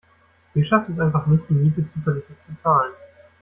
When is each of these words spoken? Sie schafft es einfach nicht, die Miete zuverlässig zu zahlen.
Sie 0.55 0.63
schafft 0.65 0.89
es 0.89 0.97
einfach 0.99 1.27
nicht, 1.27 1.43
die 1.47 1.53
Miete 1.53 1.85
zuverlässig 1.85 2.35
zu 2.41 2.55
zahlen. 2.55 2.91